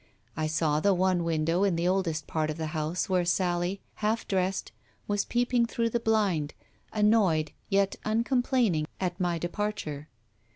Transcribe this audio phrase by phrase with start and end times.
[0.35, 4.27] I saw the one window in the oldest part of the house where Sally, half
[4.27, 4.71] dressed,
[5.07, 6.55] was peeping through the blind,
[6.91, 10.09] annoyed, yet uncomplaining at my departure.